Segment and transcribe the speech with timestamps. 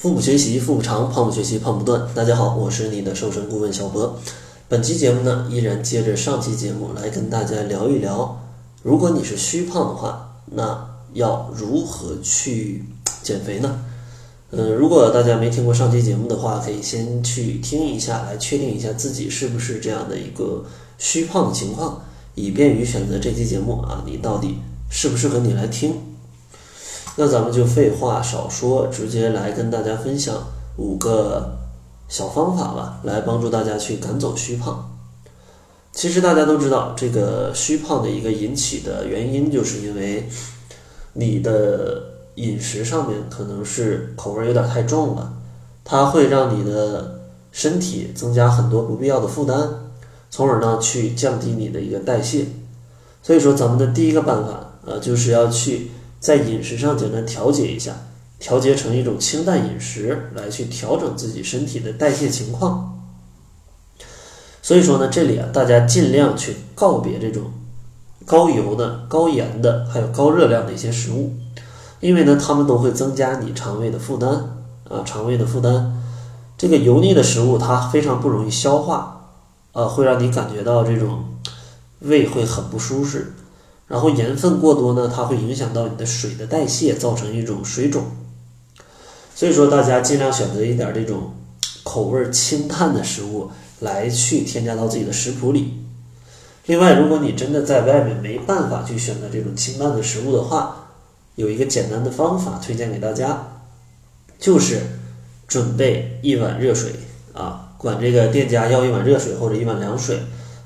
[0.00, 2.08] 腹部学习腹部长，胖不学习胖不断。
[2.14, 4.18] 大家好，我是你的瘦身顾问小博。
[4.66, 8.40] 本期节目呢，依然接着上期节目来跟大家聊一聊，
[8.82, 12.86] 如果你是虚胖的话，那要如何去
[13.22, 13.78] 减肥呢？
[14.52, 20.64] 嗯，如果大家没听过上期节目的话，可以先去听一下，来确定一下自己是不是这样的一个
[20.96, 22.00] 虚胖的情况，
[22.34, 24.56] 以便于选择这期节目啊，你到底
[24.88, 25.92] 适不适合你来听。
[27.16, 30.34] 那咱们就废话少说，直接来跟大家分享
[30.76, 31.58] 五个
[32.08, 34.98] 小方法吧，来帮助大家去赶走虚胖。
[35.92, 40.28] 其实大家都知道，这个虚胖的一个引起的原因，就是因为
[41.12, 42.02] 你的
[42.36, 45.32] 饮食上面可能是口味有点太重了，
[45.84, 47.20] 它会让你的
[47.50, 49.68] 身体增加很多不必要的负担，
[50.30, 52.46] 从而呢去降低你的一个代谢。
[53.22, 55.90] 所以说，咱们的第一个办法，呃，就是要去。
[56.20, 57.94] 在饮食上简单调节一下，
[58.38, 63.00] 调节成一种清淡饮食，来去调整自己身体的代谢情况。
[64.62, 67.44] 所以说呢，这里啊，大家尽量去告别这种
[68.26, 71.34] 高油的、高盐的，还有高热量的一些食物，
[72.00, 74.30] 因为呢，它们都会增加你肠胃的负担
[74.88, 75.96] 啊，肠胃的负担。
[76.58, 79.30] 这个油腻的食物它非常不容易消化，
[79.72, 81.24] 啊，会让你感觉到这种
[82.00, 83.32] 胃会很不舒适。
[83.90, 88.04] 然后盐分过多呢，它会影响到你的水的代谢，造成一种水肿。
[89.34, 91.34] 所以说，大家尽量选择一点这种
[91.82, 95.74] 口味清淡的食物来去添加到自己的食谱里。
[96.66, 100.92] 另外，如果你真的在外面没办法去选择这种清淡的食物的话，
[101.34, 103.64] 有一个简单的方法推荐给大家，
[104.38, 104.82] 就是
[105.48, 106.92] 准备一碗热水
[107.32, 110.20] 啊，管这个店家要一碗热水或者一碗凉水，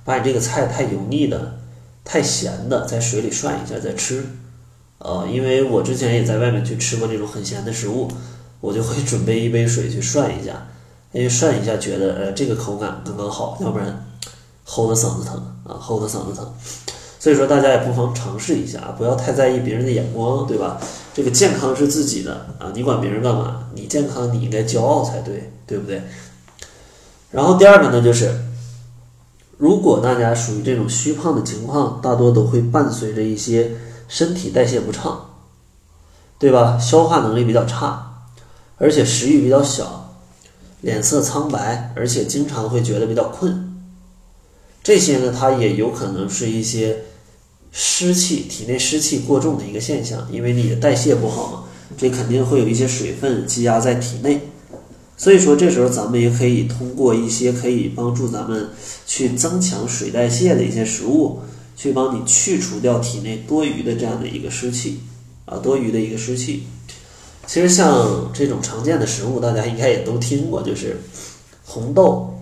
[0.05, 1.61] 把你这个菜太油腻的。
[2.05, 4.27] 太咸的，在水里涮一下再吃，
[4.99, 8.07] 呃，因为我之前也在外面去吃过这种很咸的食物，
[8.61, 10.67] 我就会准备一杯水去涮一下，
[11.13, 14.07] 因为涮一下觉得呃这个口感刚刚好，要不然
[14.67, 16.53] 齁的嗓子疼啊，齁的嗓子疼。
[17.19, 20.79] 所以说大家也不妨尝试一下，不要太在意别人的眼光，对吧？
[21.15, 23.71] 这个健康是自己的啊，你管别人干嘛？
[23.75, 26.03] 你健康你应该骄傲才对，对不对？
[27.31, 28.44] 然后第二个呢就是。
[29.57, 33.73] 如果大家属于这种虚胖的情况，大多都会伴随着一些
[34.09, 35.31] 身体代谢不畅，
[36.39, 36.79] 对吧？
[36.79, 38.27] 消化能力比较差，
[38.77, 40.17] 而且食欲比较小，
[40.81, 43.73] 脸色苍白，而且经常会觉得比较困。
[44.83, 47.05] 这些呢，它也有可能是一些
[47.71, 51.65] 湿气，体内湿气过重的一个现象，因为你的代谢不好嘛，
[51.97, 54.49] 这肯定会有一些水分积压在体内。
[55.17, 58.71] 所以说，这时候咱们也可以通过一些可以帮助咱们
[59.07, 61.41] 去增强水代谢的一些食物，
[61.77, 65.01] 去帮你去除掉体内多余的这样的一个湿气
[65.45, 66.65] 啊，多余的一个湿气。
[67.47, 71.01] 其实像这种常见的食物，大家应该也都听过，就是
[71.65, 72.35] 红豆、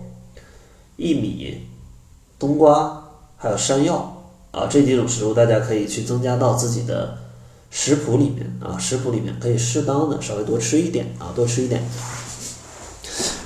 [0.97, 1.59] 薏米、
[2.39, 3.03] 冬瓜，
[3.37, 7.17] 还有山药啊，这几种食物，大家可以去增加到自己的
[7.69, 11.83] 食谱里面啊，食谱里面可以适当的稍微多吃一点啊，多吃一点。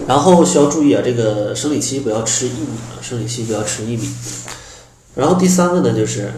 [0.05, 4.09] 然后需要注意啊，这个生理期不要吃薏米啊，生理期不要吃薏米。
[5.15, 6.31] 然后第三个呢，就是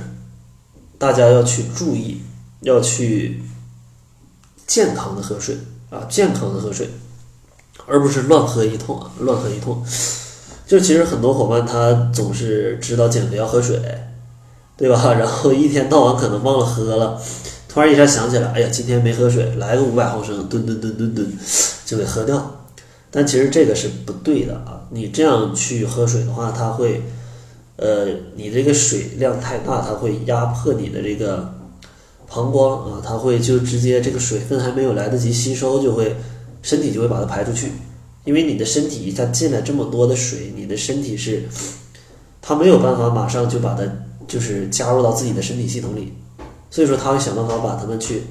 [0.97, 2.22] 大家要去注意，
[2.62, 3.44] 要去
[4.66, 5.58] 健康的喝水
[5.90, 6.90] 啊，健康的喝水，
[7.86, 9.84] 而不是乱喝一通啊，乱喝一通。
[10.66, 13.81] 就其实很多伙伴他总是知道减肥要喝水，
[14.78, 15.14] 对吧？
[15.20, 17.20] 然后一天到晚可能忘了喝了，
[17.68, 21.38] 突然一下想起来，哎呀，今天没喝水，来个五百毫升，吨吨吨吨吨，
[21.86, 22.59] 就给喝掉。
[23.12, 24.86] 但其实这个是不对的啊！
[24.92, 27.02] 你这样去喝水的话，它会，
[27.75, 28.06] 呃，
[28.36, 31.52] 你这个水量太大，它会压迫你的这个
[32.28, 36.16] 膀胱啊，它会就直接这个水分还没有来得及吸收，就会
[36.62, 37.72] 身体就会把它排出去。
[38.25, 41.44] 因为你的身体它进来这么多的水，你的身体是
[42.41, 43.84] 它没有办法马上就把它
[44.28, 46.14] 就是加入到自己的身体系统里，
[46.70, 48.22] 所以说它会想办法把它们去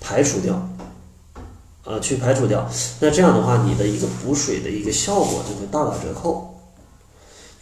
[0.00, 0.68] 排除掉。
[1.82, 2.70] 呃，去排除掉，
[3.00, 6.54] 那这样的话，你的一个补水的一个效果就会大打折扣。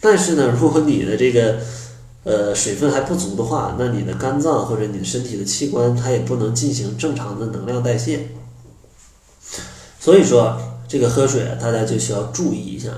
[0.01, 1.57] 但是呢，如果你的这个
[2.25, 8.27] 呃水分还不足的话，那你的肝脏或者你的身体的器官它也不能进行正常的能量代谢。
[10.01, 10.57] 所以说，
[10.87, 12.89] 这个喝水啊，大家就需要注意一下。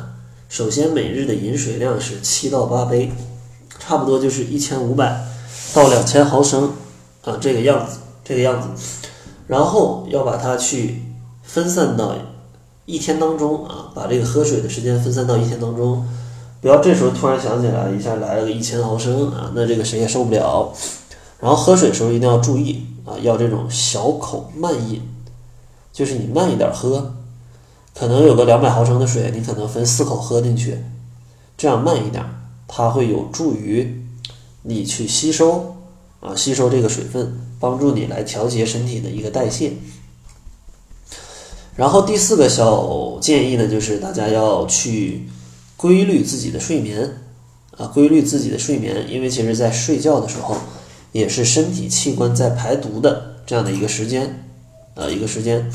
[0.50, 3.12] 首先，每日的饮水量是七到八杯，
[3.80, 5.24] 差不多就是一千五百
[5.74, 6.74] 到两千毫升
[7.24, 8.68] 啊，这个样子，这个样子。
[9.46, 11.04] 然后要把它去。
[11.44, 12.16] 分散到
[12.86, 16.08] 一天当中啊，把这个喝水的时间分散到一天当中，
[16.62, 20.74] 不要这时候突然想起来一下来了个一千毫升啊，那这个谁也受不了。
[21.40, 25.02] 然后喝水的时候一定要注意啊，要这种小口慢饮，
[25.92, 27.16] 就是你慢一点喝，
[27.98, 30.78] 可能有个两百毫升的水，你可能分四口喝进去，
[31.58, 32.24] 这样慢一点，
[32.68, 34.06] 它会有助于
[34.64, 35.78] 你去吸收
[36.20, 39.74] 啊，吸收这个水分，帮助你来调节身体的一个代谢。
[41.82, 45.28] 然后第四个小建议呢，就是大家要去
[45.76, 47.12] 规律自己的睡眠
[47.76, 50.56] 啊，规律自己的睡眠，因为其实在睡觉的时候，
[51.12, 54.46] 也是身体器官在排毒的这样的一个时间
[54.94, 55.72] 啊，一个时间。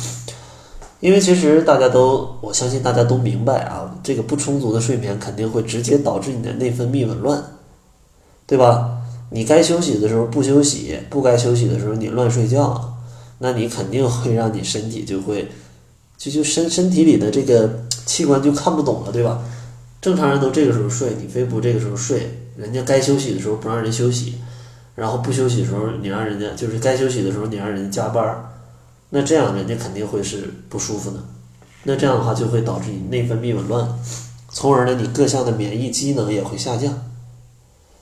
[1.01, 7.43] 因为其实大家都，我相信大家都明白啊，这个不充足的睡眠肯定会直接导致你的内分泌紊乱，
[8.47, 8.99] 对吧？
[9.31, 12.95] 你该休息的时候不休息，不该休息的时候你乱睡觉，
[13.41, 15.49] 那你肯定会让你身体就会。
[16.17, 19.43] 就就身身体里的这个器官就看不懂了，对吧？
[20.01, 24.35] 正常人都这个时候睡，你非不这个时候睡，人家该休息的时候不让人休息，
[24.95, 28.53] 然后不休息的时候你让人家就是该休息的时候你让人家加班，
[29.11, 31.17] 那这样人家肯定会是不舒服的。
[31.85, 33.89] 那这样的话就会导致你内分泌紊乱，
[34.51, 37.03] 从而呢你各项的免疫机能也会下降。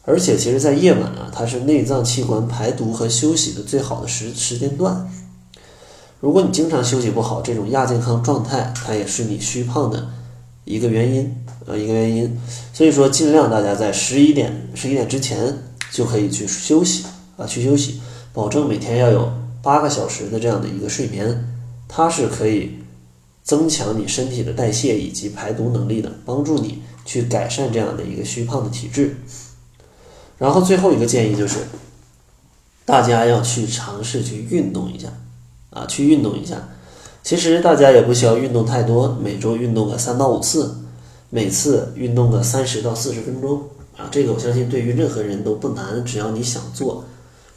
[0.07, 5.11] 而且其实，在夜晚啊，它是内脏器官排毒和休息的最好的时时间段。
[6.25, 10.09] 如果你经常休息不好，这种亚健康状态，它也是你虚胖的
[10.65, 11.37] 一个原因，
[11.67, 12.35] 呃，一个原因。
[12.73, 15.55] 所以说，尽量大家在十一点十一点之前
[15.91, 17.05] 就可以去休息
[17.37, 18.01] 啊，去休息，
[18.33, 19.31] 保证每天要有
[19.63, 21.47] 八个小时的这样的一个睡眠，
[21.87, 22.79] 它是可以
[23.43, 29.15] 增强你身体的代谢以及排毒能力的，帮助你去改善这样的一个虚胖的体质。
[30.39, 31.59] 然后最后一个建议就是，
[32.87, 35.09] 大家要去尝试去运动一下。
[35.75, 36.57] 啊，去运动一下，
[37.23, 40.75] 其实大家也不需要运动太多，每周运动个三到五次，
[41.31, 43.61] 每次运动个三十到四十分钟
[43.97, 47.05] 啊，这个我相信对于任何人都不难，只要你想做，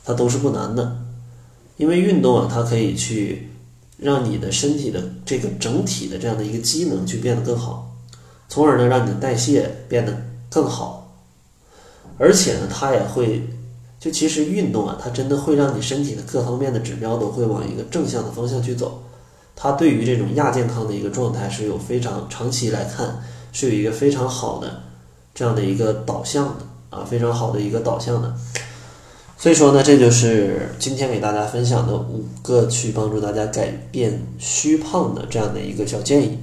[0.04, 0.98] 它都是不难的。
[1.78, 3.50] 因为运动啊，它可以去
[3.98, 7.96] 让你的身体的这个整体的这样的一个机能去变得更好，
[8.50, 10.18] 从而呢让你的代谢变得
[10.50, 11.14] 更好，
[12.18, 13.48] 而且呢它也会。
[14.12, 19.04] 其实运动啊，它真的会让你身体的各方面的指标都会往一个正向的方向去走。
[19.56, 23.22] 它对于这种亚健康的一个状态是有非常长期来看
[23.52, 24.84] 是有一个非常好的
[25.34, 28.36] 这样的一个导向的啊，非常好的一个导向的。
[29.40, 36.40] 所以说呢，这就是今天给大家分享的五个去帮助大家改变虚胖的这样的一个小建议。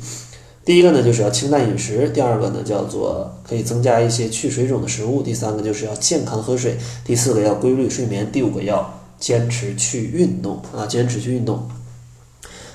[0.64, 6.72] 第一个呢，就是要清淡饮食；第二个呢，叫做可以增加一些去水肿的食物；第三个就是要健康喝水；
[7.04, 11.68] 第四个要规律睡眠；第五个要坚持去运动啊，坚持去运动。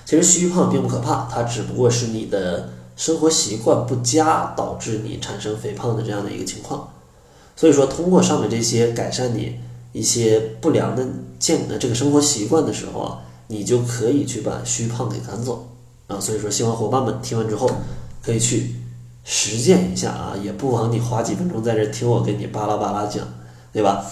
[0.06, 6.89] 其实虚胖并不可怕，它只不过是你的生活习惯不佳导致你产生肥胖的这样的一个情况。
[7.56, 9.56] 所以说，通过上面这些改善你
[9.94, 11.06] 一些不良的
[11.39, 15.68] 健的这个生活习惯的时候啊，你就可以去把虚胖给赶走。
[16.10, 17.70] 啊，所以说希望伙伴们听完之后
[18.22, 18.76] 可以去
[19.24, 23.26] 实践一下啊，也不枉你花几分钟在这听我给你巴拉巴拉讲，
[23.72, 24.04] 对吧？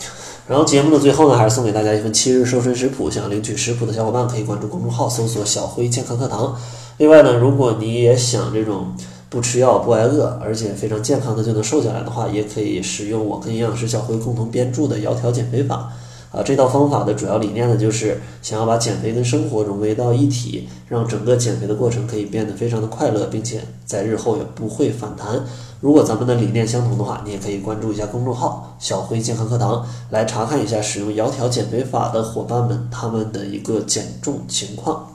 [0.48, 6.56] 然后节目的最后呢，还是送给大家一份七日瘦身食谱，想领取食谱的小伙伴可以关注公众号搜索“小辉健康课堂”。
[7.00, 8.96] 另外呢，如果你也想这种
[9.30, 15.92] 不吃药不挨饿，而且非常健康的就能瘦下来的话，也可以使用我跟营养师小辉共同编著的窈窕减肥法。
[16.32, 25.46] 啊，这套方法的主要理念呢，就是想要把减肥跟生活融为到一体，让整个减肥的过程可以变得非常的快乐，并且在日后也不会反弹。
[25.80, 35.08] 如果咱们的理念相同的话，你也可以关注一下公众号“小辉健康课堂”，来查看一下使用窈窕减肥法的伙伴们他们的一个减重情况。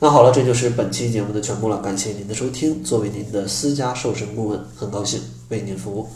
[0.00, 2.84] 那好了，这就是本期节目的全部了，感谢您的收听。
[2.84, 6.06] 作为您的私家瘦身顾问，很高兴为您服务。